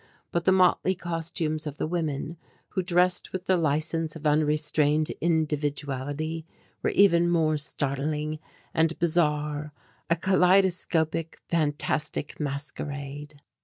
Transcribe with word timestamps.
But 0.31 0.45
the 0.45 0.51
motley 0.51 0.95
costumes 0.95 1.67
of 1.67 1.77
the 1.77 1.85
women, 1.85 2.37
who 2.69 2.81
dressed 2.81 3.31
with 3.31 3.45
the 3.45 3.55
license 3.55 4.15
of 4.15 4.25
unrestrained 4.25 5.11
individuality, 5.21 6.47
were 6.81 6.89
even 6.89 7.29
more 7.29 7.55
startling 7.55 8.39
and 8.73 8.97
bizarre 8.97 9.73
a 10.09 10.15
kaleidoscopic 10.15 11.37
fantastic 11.49 12.39
masquerade. 12.39 13.43